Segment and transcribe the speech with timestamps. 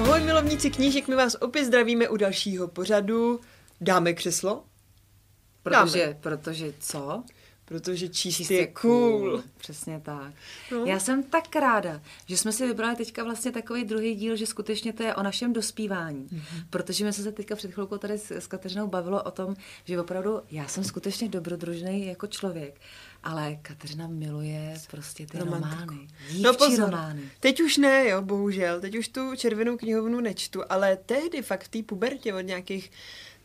[0.00, 3.40] Ahoj milovníci knížek, my vás opět zdravíme u dalšího pořadu.
[3.80, 4.64] Dáme křeslo?
[5.62, 6.18] Protože, Dáme.
[6.20, 7.24] protože co?
[7.70, 9.42] Protože číst, Číst je cool.
[9.58, 10.32] Přesně tak.
[10.72, 10.78] No.
[10.78, 10.84] No.
[10.86, 14.92] Já jsem tak ráda, že jsme si vybrali teďka vlastně takový druhý díl, že skutečně
[14.92, 16.28] to je o našem dospívání.
[16.30, 16.40] Mhm.
[16.40, 16.64] Mm-hmm.
[16.70, 20.40] Protože jsme se teďka před chvilkou tady s, s Kateřinou bavilo o tom, že opravdu
[20.50, 22.80] já jsem skutečně dobrodružný jako člověk,
[23.22, 25.74] ale Kateřina miluje prostě ty Romantiku.
[25.80, 26.08] romány.
[26.40, 27.22] No Dívčí pozor, romány.
[27.40, 28.80] teď už ne, jo, bohužel.
[28.80, 32.90] Teď už tu červenou knihovnu nečtu, ale tehdy fakt v té pubertě od nějakých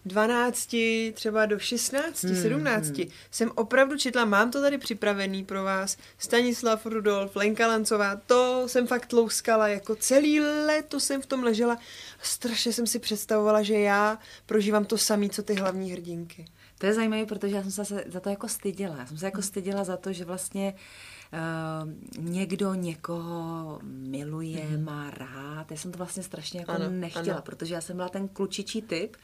[0.05, 0.76] 12,
[1.14, 3.08] třeba do 16, hmm, 17, hmm.
[3.32, 8.88] jsem opravdu četla, mám to tady připravený pro vás, Stanislav Rudolf, Lenka Lancová, to jsem
[8.88, 11.78] fakt tlouskala, jako celý léto jsem v tom ležela.
[12.22, 16.45] Strašně jsem si představovala, že já prožívám to samé, co ty hlavní hrdinky.
[16.78, 18.95] To je zajímavé, protože já jsem se za to jako styděla.
[19.00, 20.73] Já jsem se jako styděla za to, že vlastně
[21.34, 21.89] uh,
[22.23, 24.83] někdo někoho miluje, mm-hmm.
[24.83, 25.72] má rád.
[25.72, 27.41] Já jsem to vlastně strašně jako Ano, nechtěla, ano.
[27.45, 29.16] protože já jsem byla ten klučičí typ,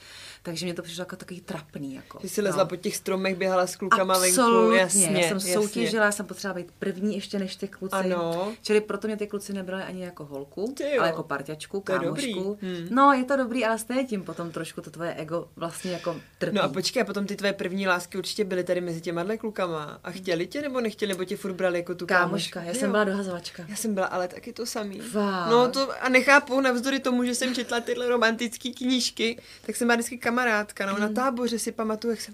[0.44, 1.94] takže mě to přišlo jako takový trapný.
[1.94, 5.38] Jako, Ty jsi lezla po těch stromech, běhala s klukama venku, Absolutně, jasně, já jsem
[5.38, 5.54] jasně.
[5.54, 7.96] soutěžila, já jsem potřebovala být první ještě než ty kluci.
[7.96, 8.54] Ano.
[8.64, 12.58] Čili proto mě ty kluci nebrali ani jako holku, ale jako parťačku, kámošku.
[12.62, 12.88] Hmm.
[12.90, 16.56] No, je to dobrý, ale stejně tím potom trošku to tvoje ego vlastně jako trpí.
[16.56, 19.38] No a počkej, a potom ty tvé první lásky určitě byly tady mezi těma dle
[19.38, 20.00] klukama.
[20.04, 22.76] A chtěli tě nebo nechtěli, nebo tě furt brali jako tu Kámoška, já Jo.
[22.80, 23.64] jsem byla dohazovačka.
[23.68, 25.02] Já jsem byla ale taky to samý.
[25.50, 29.96] No to a nechápu, navzdory tomu, že jsem četla tyhle romantické knížky, tak jsem byla
[29.96, 30.86] vždycky kamarádka.
[30.86, 31.02] No, Hmm.
[31.02, 32.34] na táboře si pamatuju, jak jsem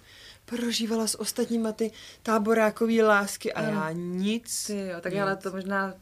[0.49, 1.91] prožívala s ostatníma ty
[2.23, 4.65] táborákový lásky a já nic.
[4.67, 5.21] Ty jo, tak nic.
[5.21, 5.93] ale to možná,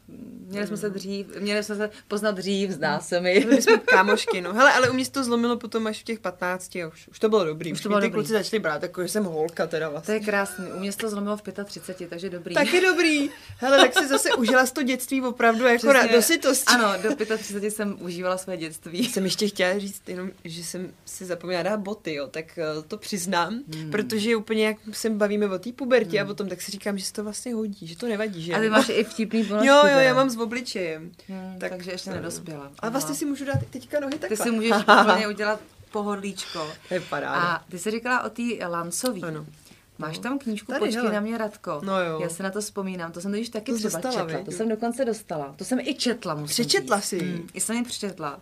[0.48, 3.40] měli jsme se dřív, měli jsme se poznat dřív, zdá se mi.
[3.40, 4.52] Byli jsme kámošky, no.
[4.52, 7.18] Hele, ale u mě se to zlomilo potom až v těch 15 a už, už
[7.18, 7.72] to bylo dobrý.
[7.72, 8.14] Už Už, to bylo ty dobrý.
[8.14, 10.14] kluci začali brát, jako že jsem holka teda To vlastně.
[10.14, 12.54] je krásný, u mě se to zlomilo v 35, takže dobrý.
[12.54, 13.30] Taky dobrý.
[13.58, 16.16] Hele, tak si zase užila z to dětství opravdu jako na Přesně.
[16.16, 16.74] dosytosti.
[16.74, 19.04] Ano, do 35 jsem užívala své dětství.
[19.04, 22.96] Jsem ještě chtěla říct jenom, že jsem si zapomněla dát boty, jo, tak eh, to
[22.96, 23.90] přiznám, hmm.
[23.90, 26.28] protože úplně jak se bavíme o té pubertě hmm.
[26.28, 28.54] a o tom, tak si říkám, že se to vlastně hodí, že to nevadí, že?
[28.54, 29.68] A ty máš i vtipný ponožky.
[29.68, 31.10] Jo, jo, já mám s obličejem.
[31.28, 32.70] Hmm, tak- takže ještě nedospěla.
[32.78, 34.36] A vlastně si můžu dát teďka nohy takhle.
[34.36, 35.60] Ty si můžeš úplně udělat
[35.92, 36.70] pohodlíčko.
[36.88, 37.40] To je paráda.
[37.40, 39.22] A ty jsi říkala o té Lancový.
[39.22, 39.46] Ano.
[39.98, 41.12] Máš tam knížku Tady, Počkej hele.
[41.14, 41.80] na mě, Radko.
[41.84, 42.20] No jo.
[42.20, 44.36] Já se na to vzpomínám, to jsem totiž taky To třeba dostala, četla.
[44.38, 44.46] viď?
[44.46, 45.54] To jsem dokonce dostala.
[45.58, 47.04] To jsem i četla, musím Přečetla říct.
[47.08, 47.22] jsi ji?
[47.22, 48.40] Mm, I jsem ji přečetla.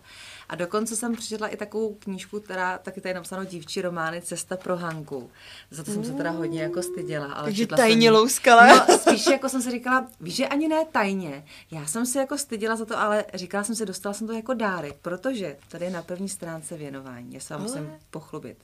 [0.49, 4.57] A dokonce jsem přečetla i takovou knížku, která taky tady je napsáno dívčí romány Cesta
[4.57, 5.29] pro Hanku.
[5.71, 7.25] Za to jsem se teda hodně jako styděla.
[7.33, 8.09] Ale Takže četla jsem tajně ji.
[8.11, 8.67] louskala.
[8.87, 11.45] No, spíš jako jsem si říkala, víš, že ani ne tajně.
[11.71, 14.53] Já jsem si jako styděla za to, ale říkala jsem si, dostala jsem to jako
[14.53, 17.33] dárek, protože tady je na první stránce věnování.
[17.33, 18.57] Já se vám musím poshlubit.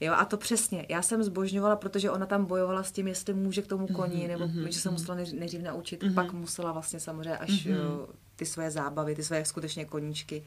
[0.00, 3.62] Jo, a to přesně, já jsem zbožňovala, protože ona tam bojovala s tím, jestli může
[3.62, 7.64] k tomu koni, nebo že se musela neř- nejdřív naučit, pak musela vlastně samozřejmě až
[7.64, 10.44] jo, ty své zábavy, ty své skutečně koníčky.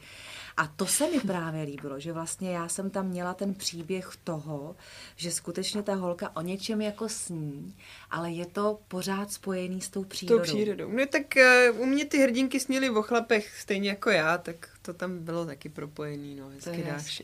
[0.58, 4.76] A to se mi právě líbilo, že vlastně já jsem tam měla ten příběh toho,
[5.16, 7.74] že skutečně ta holka o něčem jako sní,
[8.10, 10.42] ale je to pořád spojený s tou Tou přírodou.
[10.42, 10.90] přírodou.
[10.92, 11.22] No tak
[11.70, 15.46] uh, u mě ty hrdinky sněly o chlapech stejně jako já, tak to tam bylo
[15.46, 17.22] taky propojený, no, hezky dáš.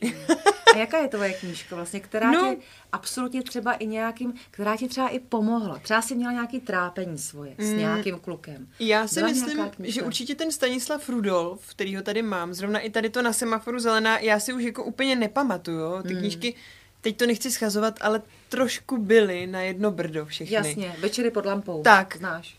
[0.73, 2.55] A jaká je tvoje knížka vlastně, která No.
[2.55, 5.79] ti absolutně třeba i nějakým, která ti třeba i pomohla?
[5.79, 8.67] Třeba jsi měla nějaký trápení svoje s nějakým klukem.
[8.79, 12.89] Já si Byla myslím, že určitě ten Stanislav Rudolf, který ho tady mám, zrovna i
[12.89, 16.01] tady to na semaforu zelená, já si už jako úplně nepamatuju.
[16.03, 16.19] Ty Hmm.
[16.19, 16.55] knížky,
[17.01, 20.55] teď to nechci schazovat, ale trošku byly na jedno brdo všechny.
[20.55, 21.81] Jasně, večery pod lampou.
[21.83, 22.17] Tak.
[22.17, 22.55] Znáš.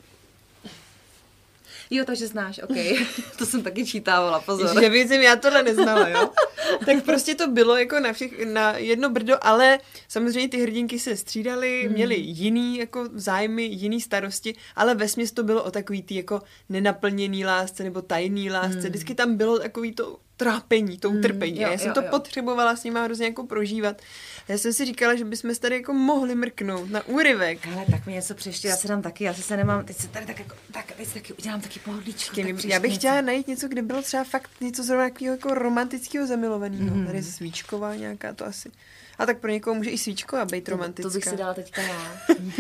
[1.91, 2.77] Jo, takže znáš, OK.
[3.39, 4.81] to jsem taky čítávala, pozor.
[4.83, 6.31] Že věcím, já tohle neznala, jo?
[6.87, 9.79] tak prostě to bylo jako na, všech, na jedno brdo, ale
[10.09, 11.93] samozřejmě ty hrdinky se střídaly, Hmm.
[11.93, 17.45] měly jiný jako zájmy, jiný starosti, ale ve to bylo o takový ty jako nenaplněný
[17.45, 18.79] lásce nebo tajný lásce.
[18.79, 18.89] Hmm.
[18.89, 21.61] Vždycky tam bylo takový to trápení, tou Mm, trpení.
[21.61, 22.07] jo, a já jsem jo, to jo.
[22.11, 24.03] potřebovala s nima hrozně jako prožívat.
[24.49, 27.67] Já jsem si říkala, že bychom se tady jako mohli mrknout na úryvek.
[27.67, 30.27] Hele, tak mi něco přeště, já se dám taky, já se nemám, teď se tady
[30.27, 32.37] tak jako, tak, teď taky udělám taky pohodlíčko.
[32.37, 32.99] tak Já bych něco.
[33.01, 36.97] chtěla najít něco, kde bylo třeba fakt něco zrovna takového jako romantického zamilovaného.
[36.97, 37.07] Mm.
[37.07, 38.71] Tady je svíčková nějaká to asi.
[39.19, 41.09] A tak pro někoho může i svíčková být to, romantická.
[41.11, 42.13] to bych si dala teďka já.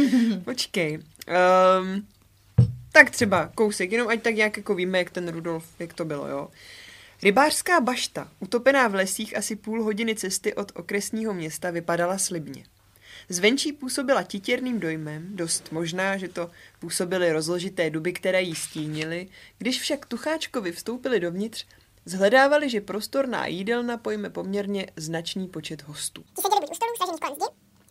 [0.45, 0.99] Počkej.
[1.81, 2.07] Um,
[2.93, 6.29] tak třeba kousek, jenom ať tak nějak jako víme, jak ten Rudolf, jak to bylo,
[6.29, 6.49] jo.
[7.23, 12.65] Rybářská bašta, utopená v lesích asi půl hodiny cesty od okresního města, vypadala slibně.
[13.29, 19.29] Zvenčí působila titěrným dojmem, dost možná, že to působily rozložité duby, které jí stínily,
[19.59, 21.67] když však Tucháčkovi vstoupili dovnitř,
[22.05, 26.23] zhledávali, že prostorná jídelna pojme poměrně značný počet hostů.
[26.23, 27.45] Ti seděli buď u stolu, stažených kolem zdi,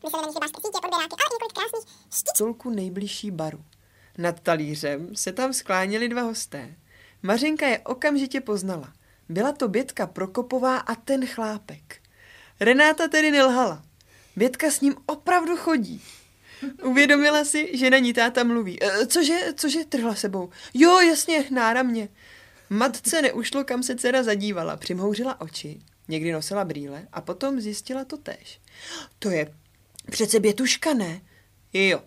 [0.03, 1.83] mysleli na nich rybářské sítě, podběráky, ale i několik krásných
[2.13, 2.29] štic.
[2.35, 3.63] stolku nejbližší baru.
[4.17, 6.75] Nad talířem se tam skláněli dva hosté.
[7.23, 8.93] Mařenka je okamžitě poznala.
[9.29, 11.97] Byla to Bětka Prokopová a ten chlápek.
[12.59, 13.83] Renáta tedy nelhala.
[14.35, 16.01] Bětka s ním opravdu chodí.
[16.83, 18.83] Uvědomila si, že na ní táta mluví.
[18.83, 20.49] E, cože, cože, trhla sebou.
[20.73, 22.09] Jo, jasně, náramně.
[22.69, 24.77] Matce neušlo, kam se dcera zadívala.
[24.77, 28.61] Přimhouřila oči, někdy nosila brýle a potom zjistila to též.
[29.19, 29.53] To je
[30.11, 31.21] přece Bětuška, ne?
[31.73, 32.03] Jo.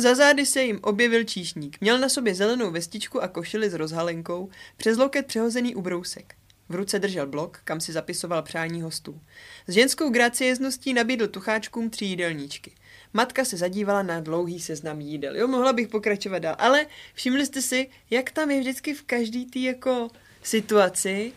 [0.00, 1.80] Za zády se jim objevil číšník.
[1.80, 6.34] Měl na sobě zelenou vestičku a košili s rozhalenkou, přes loket přehozený ubrousek.
[6.68, 9.20] V ruce držel blok, kam si zapisoval přání hostů.
[9.66, 12.72] S ženskou graciezností nabídl tucháčkům tři jídelníčky.
[13.12, 15.36] Matka se zadívala na dlouhý seznam jídel.
[15.36, 19.46] Jo, mohla bych pokračovat dál, ale všimli jste si, jak tam je vždycky v každý
[19.46, 20.08] té jako
[20.42, 21.32] situaci,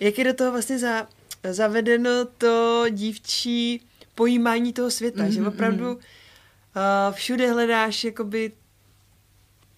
[0.00, 1.08] jak je do toho vlastně za,
[1.50, 5.42] zavedeno to dívčí pojímání toho světa, mm-hmm.
[5.42, 6.00] že opravdu uh,
[7.12, 8.52] všude hledáš jakoby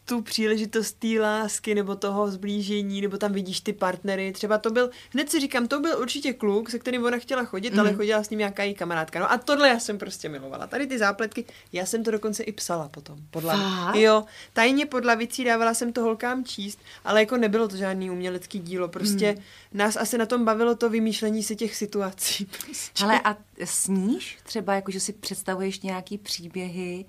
[0.08, 4.32] tu příležitost té lásky nebo toho zblížení, nebo tam vidíš ty partnery.
[4.32, 7.72] Třeba to byl, hned si říkám, to byl určitě kluk, se kterým ona chtěla chodit,
[7.72, 7.80] mm.
[7.80, 9.20] ale chodila s ním nějaká její kamarádka.
[9.20, 10.66] No a tohle já jsem prostě milovala.
[10.66, 13.18] Tady ty zápletky, já jsem to dokonce i psala potom.
[13.30, 13.96] Podle, Fakt?
[13.96, 18.58] jo, tajně pod lavicí dávala jsem to holkám číst, ale jako nebylo to žádný umělecký
[18.58, 18.88] dílo.
[18.88, 19.42] Prostě mm.
[19.78, 22.44] nás asi na tom bavilo to vymýšlení si těch situací.
[22.66, 23.04] Prostě.
[23.04, 27.04] Hele, a sníš třeba, jako že si představuješ nějaký příběhy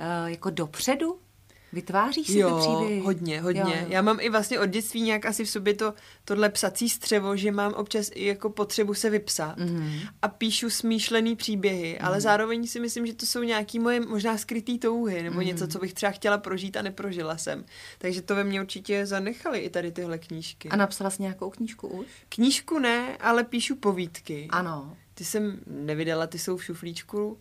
[0.00, 1.18] uh, jako dopředu?
[1.72, 3.00] Vytváříš si ty jo, příběhy?
[3.00, 3.60] hodně, hodně.
[3.60, 3.86] Jo, Jo.
[3.88, 5.94] Já mám i vlastně od dětství nějak asi v sobě to,
[6.24, 9.92] tohle psací střevo, že mám občas i jako potřebu se vypsat Mhm.
[10.22, 14.78] a píšu smýšlený příběhy, ale zároveň si myslím, že to jsou nějaký moje možná skrytý
[14.78, 15.70] touhy nebo něco, Mhm.
[15.72, 17.64] co bych třeba chtěla prožít a neprožila jsem.
[17.98, 20.68] Takže to ve mně určitě zanechaly i tady tyhle knížky.
[20.68, 22.06] A napsala jsi nějakou knížku už?
[22.28, 24.46] Knížku ne, ale píšu povídky.
[24.50, 24.96] Ano.
[25.14, 27.38] Ty jsem nevydala, ty jsou v šuflíčku.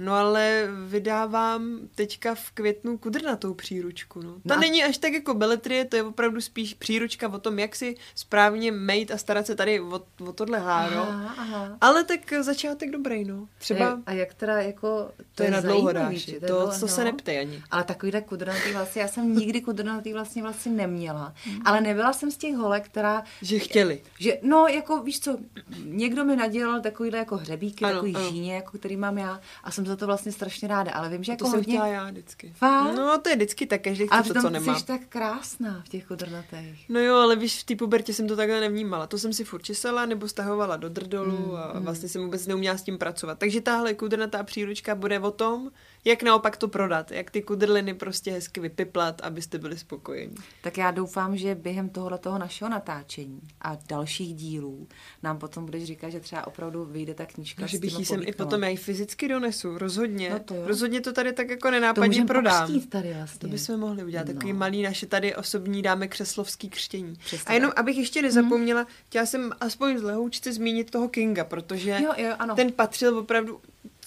[0.00, 4.22] No ale vydávám teďka v květnu kudrnatou příručku.
[4.22, 4.34] No.
[4.48, 7.76] Ta No není až tak jako beletrie, to je opravdu spíš příručka o tom, jak
[7.76, 10.96] si správně mejt a starat se tady o, o tohle háro.
[10.96, 11.76] Aha, aha.
[11.80, 13.48] Ale tak začátek dobrý, no.
[13.58, 15.10] Třeba A, jak teda jako...
[15.34, 16.40] to je na dlouho že?
[16.40, 17.04] To, to se no.
[17.04, 17.62] neptej ani.
[17.70, 21.34] Ale takovýhle kudrnatý vlasy, já jsem nikdy kudrnatý vlastně vlastně neměla.
[21.64, 23.24] Ale nebyla jsem z těch holek, která...
[23.42, 24.02] Že chtěli.
[24.18, 25.38] Že, no, jako víš co,
[25.84, 28.30] někdo mi nadělal takovýhle jako hřebíky, Ano, takový ano.
[28.30, 31.26] žíně, jako který mám já a jsem za to vlastně strašně ráda, ale vím, že
[31.26, 31.72] To jako jsem hodně...
[31.74, 32.52] chtěla já vždycky.
[32.56, 32.94] Fakt?
[32.96, 34.78] No to je vždycky tak, každý ale chce to, co nemá.
[34.78, 36.86] jsi tak krásná v těch kudrnatých.
[36.88, 39.06] No jo, ale víš, v té pubertě jsem to takhle nevnímala.
[39.06, 42.76] To jsem si furt česala nebo stahovala do drdolu Mm, a vlastně jsem vůbec neuměla
[42.76, 43.38] s tím pracovat.
[43.38, 45.70] Takže tahle kudrnatá příručka bude o tom,
[46.04, 50.34] jak naopak to prodat, jak ty kudrliny prostě hezky vypiplat, abyste byli spokojení.
[50.62, 54.88] Tak já doufám, že během tohohle toho našeho natáčení a dalších dílů
[55.22, 58.20] nám potom budeš říkat, že třeba opravdu vyjde ta knížka že s bych jí sem
[58.24, 60.30] i potom, já ji fyzicky donesu, rozhodně.
[60.30, 60.62] No to jo.
[60.66, 62.80] rozhodně to tady tak jako to nenápadně můžeme prodám.
[62.88, 63.38] tady vlastně.
[63.38, 64.32] To bychom mohli udělat, No.
[64.34, 67.14] takový malý naše tady osobní dáme křeslovský křtění.
[67.24, 67.80] Přesně a jenom, tak.
[67.80, 72.54] abych ještě nezapomněla, chtěla jsem aspoň z lehoučce zmínit toho Kinga, protože Jo, jo, ano.
[72.56, 73.60] ten patřil opravdu,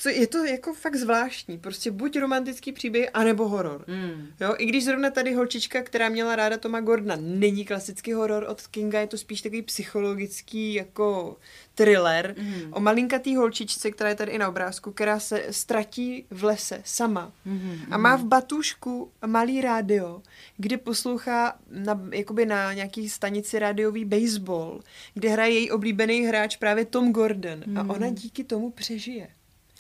[0.04, 3.86] co, je to jako fakt zvláštní, prostě buď romantický příběh, anebo horor.
[3.88, 4.28] Mm.
[4.42, 8.68] Jo, i když zrovna tady holčička, která měla ráda Toma Gordona, není klasický horor od
[8.68, 11.38] Kinga, je to spíš takový psychologický jako
[11.76, 12.74] thriller Mhm.
[12.74, 17.32] o malinkatý holčičce, která je tady i na obrázku, která se ztratí v lese sama
[17.46, 20.22] Mhm, a má v batušku malý rádio,
[20.58, 24.82] kde poslouchá na, jakoby na nějaký stanici rádiový baseball,
[25.14, 29.28] kde hraje její oblíbený hráč právě Tom Gordon a ona díky tomu přežije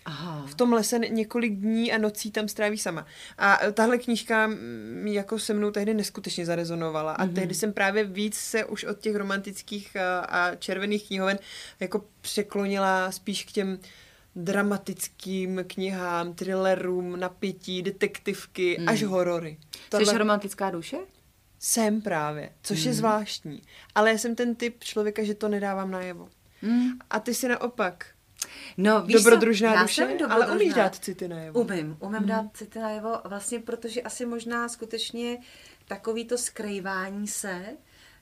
[0.05, 0.45] Aha.
[0.47, 3.05] v tom lese několik dní a nocí tam stráví sama.
[3.37, 7.33] A tahle knížka mm, jako se mnou tehdy neskutečně zarezonovala a Mhm.
[7.35, 11.39] tehdy jsem právě víc se už od těch romantických a, a červených knihoven
[11.79, 13.79] jako překlonila spíš k těm
[14.35, 18.89] dramatickým knihám, thrillerům, napětí, detektivky, Mhm.
[18.89, 19.57] až horory.
[20.03, 20.97] Jsi romantická duše?
[21.59, 22.87] Jsem právě, což Hmm.
[22.87, 23.61] je zvláštní.
[23.95, 26.29] Ale já jsem ten typ člověka, že to nedávám najevo.
[26.61, 26.89] Hmm.
[27.09, 28.05] A ty si naopak
[28.77, 29.23] No, víš co?
[29.23, 30.53] dobrodružná Já duše, jsem ale dobrodružná.
[30.55, 31.61] umíš dát city najevo.
[31.61, 35.37] Umím, umím dát city najevo, vlastně protože asi možná skutečně
[35.87, 37.61] takový to skrývání se,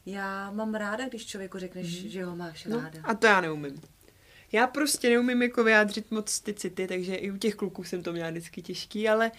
[0.05, 2.99] já mám ráda, když člověku řekneš, že ho máš No, ráda.
[3.03, 3.81] a to já neumím.
[4.51, 8.13] Já prostě neumím jako vyjádřit moc ty city, takže i u těch kluků jsem to
[8.13, 9.31] měla vždycky těžký, ale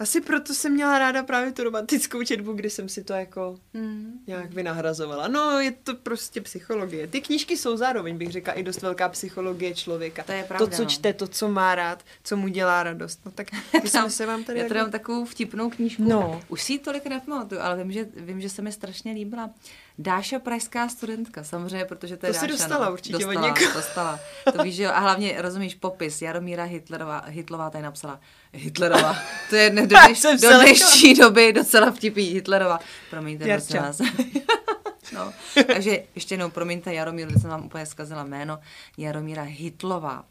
[0.00, 4.20] asi proto jsem měla ráda právě tu romantickou četbu, kdy jsem si to jako Hmm.
[4.26, 5.28] nějak vynahrazovala.
[5.28, 7.06] No, je to prostě psychologie.
[7.06, 10.22] Ty knížky jsou zároveň, bych řekla, i dost velká psychologie člověka.
[10.22, 10.88] To je pravda, To, co no.
[10.88, 13.20] čte, to, co má rád, co mu dělá radost.
[13.24, 13.46] No tak
[13.82, 14.58] my jsme se vám tady...
[14.58, 16.02] Já tady jako- mám takovou vtipnou knížku.
[16.08, 16.40] No.
[16.48, 19.50] Už si ji tolik nepamatuju, ale vím že, vím, že se mi strašně líbila.
[19.98, 22.92] Dáša pražská studentka, samozřejmě, protože to je To Dáša, dostala no.
[22.92, 23.72] určitě od dostala, někoho.
[23.74, 24.20] dostala.
[24.56, 26.22] To víš, že jo, a hlavně rozumíš popis.
[26.22, 28.20] Jaromíra Hitlerová, Hitlová tady napsala.
[28.52, 29.16] Hitlerová.
[29.50, 32.78] To je do, dneš, do dnešní doby docela vtipý Hitlerová.
[33.10, 34.00] Promiňte, prosím vás.
[35.12, 35.32] No,
[35.66, 38.58] takže ještě jednou, promiňte Jaromíru, teď jsem vám úplně zkazila jméno,
[38.98, 40.24] Jaromíra Hitlová.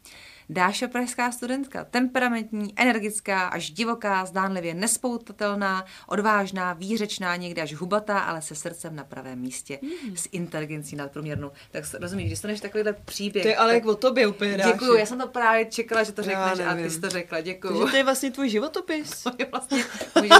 [0.52, 8.42] Dáša pražská studentka, temperamentní, energická, až divoká, zdánlivě nespoutatelná, odvážná, výřečná, někdy až hubatá, ale
[8.42, 10.16] se srdcem na pravém místě, Mm.
[10.16, 11.50] s inteligencí nadprůměrnou.
[11.70, 13.42] Tak rozumíš, když dostaneš takovýhle příběh.
[13.42, 13.74] To je ale tak...
[13.74, 14.72] jak o tobě úplně dáš.
[14.72, 17.78] Děkuju, já jsem to právě čekala, že to řekneš a ty jsi to řekla, děkuju.
[17.78, 19.22] Takže to je vlastně tvůj životopis.
[19.30, 20.32] To je vlastně, to být,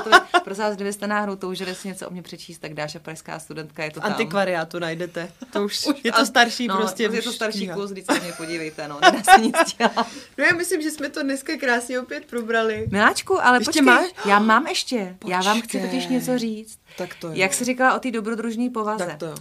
[0.45, 3.91] prosím vás, kdybyste náhodou toužili si něco o mě přečíst, tak Dáša Pražská studentka je
[3.91, 4.11] to tam.
[4.11, 5.33] Antikvariátu najdete.
[5.53, 7.03] To už, Už je to starší no, prostě.
[7.03, 10.00] Je to starší kus, když se na mě podívejte, no, nedá se nic dělat.
[10.39, 12.87] No já myslím, že jsme to dneska krásně opět probrali.
[12.91, 14.07] Miláčku, ale Ještě počkej, máš?
[14.27, 15.81] já mám ještě, já vám chci Počkej.
[15.81, 16.79] totiž něco říct.
[16.99, 17.33] Tak to jo.
[17.37, 19.07] Jak jsi říkala o té dobrodružné povaze.
[19.07, 19.35] Tak to jo.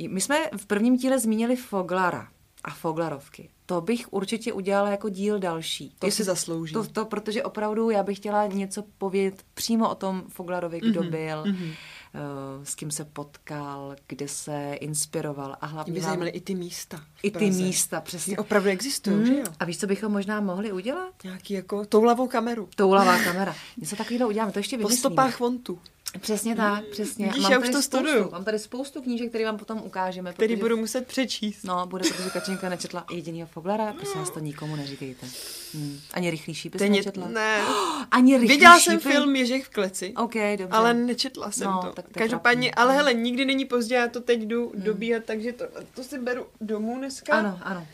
[0.00, 2.28] Uh, my jsme v prvním díle zmínili Foglara
[2.64, 3.50] a Foglarovky.
[3.66, 5.94] To bych určitě udělala jako díl další.
[5.98, 6.72] To si zaslouží.
[6.74, 11.10] To, to, protože opravdu já bych chtěla něco povědět přímo o tom Foglarovi, kdo Mhm,
[11.10, 11.70] byl, mhm.
[12.14, 17.00] Uh, s kým se potkal, kde se inspiroval a hlavně by zajímaly i ty místa.
[17.22, 18.34] i ty místa, přesně.
[18.36, 19.44] Ty opravdu existují, že jo?
[19.60, 21.14] A víš, co bychom možná mohli udělat?
[21.24, 22.68] Nějaký jako toulavou kameru.
[22.76, 23.54] Toulavá kamera.
[23.76, 24.98] Něco takového uděláme, to ještě Po vymyslíme.
[24.98, 25.78] stopách vontu.
[26.20, 27.26] Přesně tak, přesně.
[27.26, 28.30] Vidíš, mám já už tady to spoustu, studuju.
[28.30, 30.32] Mám tady spoustu knížek, které vám potom ukážeme.
[30.32, 31.62] Který protože- budu muset přečíst.
[31.64, 35.26] No, bude, protože Kačenka nečetla jedinýho Foglara, prosím vás to nikomu neříkejte.
[35.74, 36.00] Hmm.
[36.12, 37.28] Ani rychlý šípy jsem nečetla.
[37.28, 37.60] ne.
[38.10, 38.90] Ani rychlý Viděla šípy.
[39.00, 40.14] jsem film Ježek v kleci.
[40.16, 40.66] OK, dobře.
[40.70, 41.92] Ale nečetla jsem No, to.
[41.92, 45.64] tak to Každopádně, ale hele, nikdy není pozdě, já to teď jdu dobíhat, takže to,
[45.94, 47.32] to si beru domů dneska.
[47.38, 47.86] Ano, ano.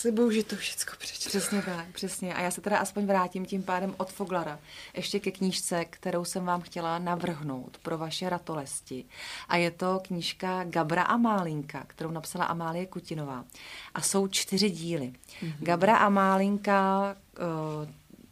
[0.00, 1.28] Slibuju, že to všechno přečtu.
[1.28, 2.34] Přesně tak, přesně.
[2.34, 4.58] A já se teda aspoň vrátím tím pádem od Foglara
[4.94, 9.04] ještě ke knížce, kterou jsem vám chtěla navrhnout pro vaše ratolesti.
[9.48, 13.44] A je to knížka Gabra a Málinka, kterou napsala Amálie Kutinová.
[13.94, 15.12] A jsou čtyři díly.
[15.42, 15.54] Mm-hmm.
[15.58, 17.16] Gabra a Málinka,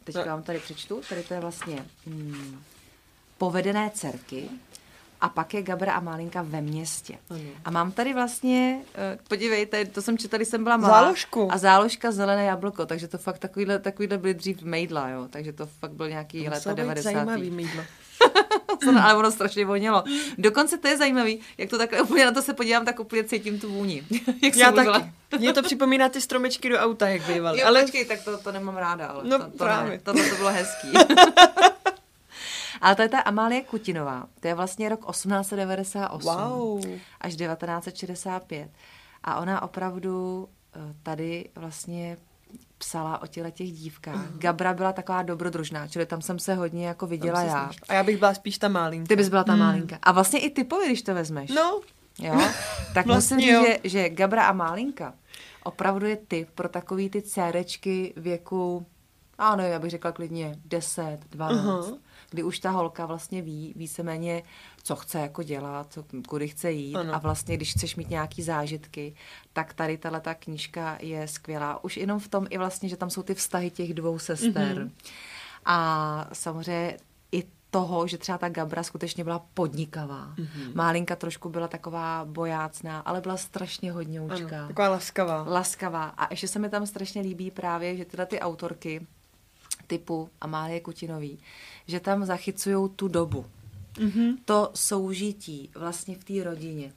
[0.03, 0.31] teďka No.
[0.31, 2.63] vám tady přečtu, tady to je vlastně hmm,
[3.37, 4.49] povedené dcerky,
[5.21, 7.17] a pak je Gabra a Málinka ve městě.
[7.29, 7.39] Ano.
[7.65, 11.01] A mám tady vlastně, eh, podívejte, to jsem četla, když jsem byla malá.
[11.01, 11.51] Záložku.
[11.51, 15.27] A záložka zelené jablko, takže to fakt takovýhle, takovýhle byly dřív mejdla, jo.
[15.29, 17.03] Takže to fakt byl nějaký být 90.
[17.13, 17.83] zajímavý mýdlo.
[19.01, 20.03] ale ono strašně vonělo.
[20.37, 23.59] Dokonce to je zajímavý, jak to takhle úplně na to se podívám, tak úplně cítím
[23.59, 24.03] tu vůni.
[24.43, 25.05] jak Já taky.
[25.39, 27.59] Mně to připomíná ty stromečky do auta, jak bývaly.
[27.59, 27.85] Jo, Ale ale...
[27.85, 29.91] počkej, tak to, to nemám ráda, ale No, to, to právě.
[29.91, 30.87] ne, tohle to bylo hezký.
[32.81, 34.25] Ale to je ta Amálie Kutinová.
[34.39, 36.85] To je vlastně rok 1898 wow.
[37.21, 38.69] až 1965.
[39.23, 42.17] A ona opravdu eh, tady vlastně
[42.77, 44.15] psala o těle těch dívkách.
[44.15, 44.37] Uh-huh.
[44.37, 47.49] Gabra byla taková dobrodružná, čili tam jsem se hodně jako viděla já.
[47.49, 47.85] snažila.
[47.89, 49.07] A já bych byla spíš ta málinka.
[49.07, 49.61] Ty bys byla ta hmm.
[49.61, 49.97] málinka.
[50.01, 51.49] A vlastně i typově, když to vezmeš.
[51.49, 51.81] No,
[52.19, 52.41] Jo?
[52.93, 55.13] Tak Vlastně musím říct, že, že Gabra a Málinka
[55.63, 58.85] opravdu je typ pro takový ty dcerečky věku,
[59.37, 61.81] a nevím, já bych řekla klidně 10, 12, Aha.
[61.81, 61.97] uh-huh.
[62.29, 64.43] kdy už ta holka vlastně ví víceméně,
[64.83, 67.15] co chce jako dělat, co, kudy chce jít Ano.
[67.15, 69.15] a vlastně, když chceš mít nějaký zážitky,
[69.53, 71.83] tak tady tahle ta knížka je skvělá.
[71.83, 74.77] Už jenom v tom i vlastně, že tam jsou ty vztahy těch dvou sester.
[74.77, 74.91] Mm-hmm.
[75.65, 76.97] A samozřejmě
[77.31, 80.25] i toho, že třeba ta Gabra skutečně byla podnikavá.
[80.37, 80.47] Mhm.
[80.47, 80.75] Mm-hmm.
[80.75, 84.57] Málinka trošku byla taková bojácná, ale byla strašně hodňoučká.
[84.59, 85.43] ano, taková laskavá.
[85.47, 86.03] Laskavá.
[86.03, 89.07] A ještě se mi tam strašně líbí právě, že tyhle ty autorky
[89.87, 91.39] typu Amálie Kutinový,
[91.87, 93.45] že tam zachycují tu dobu.
[93.99, 94.37] Mhm.
[94.45, 96.93] To soužití vlastně v té rodině.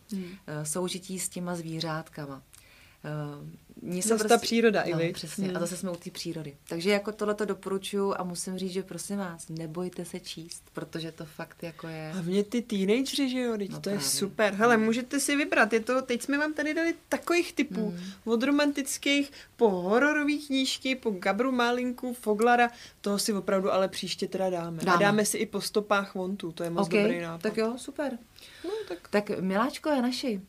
[0.47, 2.43] Eh, Soužití s těma zvířátkama.
[3.83, 5.13] Mně Zas ta příroda, i no, vy.
[5.13, 5.47] přesně.
[5.49, 5.57] Hmm.
[5.57, 6.57] A zase jsme u té přírody.
[6.69, 11.13] Takže jako tohle to doporučuju a musím říct, že prosím vás, nebojte se číst, protože
[11.13, 12.11] to fakt jako je...
[12.15, 14.11] Hlavně ty teenageři, že jo, teď No to je právě.
[14.11, 14.55] super.
[14.55, 17.99] Hele, můžete si vybrat, je to, teď jsme vám tady dali takových typů, Mm.
[18.33, 24.51] od romantických po hororové knížky, po Gabru Málinku, Foglara, toho si opravdu ale příště teda
[24.51, 24.79] dáme.
[24.85, 24.97] Dáme.
[24.97, 27.43] A dáme si i po stopách Vontu, to je moc OK, dobrý nápad.
[27.43, 28.19] tak jo, super.
[28.65, 30.41] No, tak Tak miláčko je naši.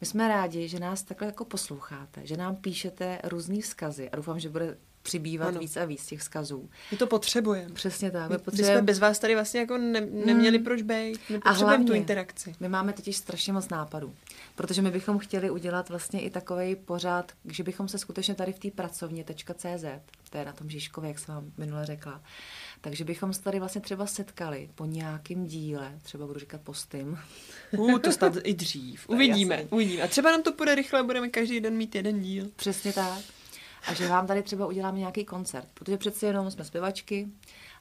[0.00, 4.40] My jsme rádi, že nás takhle jako posloucháte, že nám píšete různý vzkazy a doufám,
[4.40, 5.60] že bude přibývat Ano.
[5.60, 6.70] víc a víc těch vzkazů.
[6.90, 7.74] my to potřebujeme.
[7.74, 8.22] Přesně tak.
[8.22, 11.18] My, My, my jsme potřebujeme, bez vás tady vlastně jako ne, neměli proč být.
[11.30, 12.54] My potřebujeme tu interakci.
[12.60, 14.14] My máme totiž strašně moc nápadů,
[14.54, 18.58] protože my bychom chtěli udělat vlastně i takový pořád, že bychom se skutečně tady v
[18.58, 19.84] té pracovně.cz,
[20.38, 22.22] je na tom Žižkově, jak jsem vám minule řekla,
[22.80, 27.18] takže bychom se tady vlastně třeba setkali po nějakém díle, třeba budu říkat postým,
[27.78, 29.04] Uh, to snad i dřív.
[29.08, 29.70] Uvidíme, jasný.
[29.70, 30.02] uvidíme.
[30.02, 32.50] A třeba nám to půjde rychle, budeme každý den mít jeden díl.
[32.56, 33.18] Přesně tak.
[33.86, 37.28] A že vám tady třeba uděláme nějaký koncert, protože přeci jenom jsme zpěvačky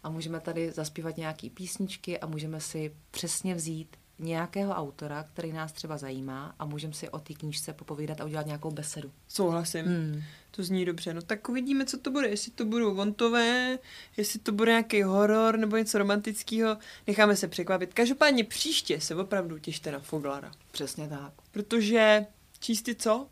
[0.04, 5.72] a můžeme tady zaspívat nějaký písničky a můžeme si přesně vzít nějakého autora, který nás
[5.72, 9.12] třeba zajímá a můžeme si o té knížce popovídat a udělat nějakou besedu.
[9.28, 9.86] Souhlasím.
[9.86, 10.22] Hmm.
[10.52, 11.14] To zní dobře.
[11.14, 12.28] No tak uvidíme, co to bude.
[12.28, 13.78] Jestli to budou vontové,
[14.18, 16.78] jestli to bude nějaký horor nebo něco romantického.
[17.08, 17.94] Necháme se překvapit.
[17.94, 20.52] Každopádně příště se opravdu těšte na Foglara.
[20.72, 21.34] Přesně tak.
[21.52, 22.26] Protože
[22.60, 23.28] číst je co?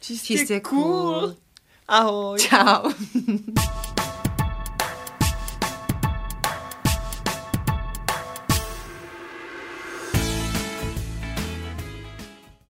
[0.00, 0.82] Číst, Číst je cool.
[0.82, 1.36] cool.
[1.88, 2.38] Ahoj.
[2.38, 2.90] Čau.